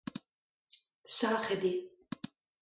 [1.15, 1.79] Sac'het eo.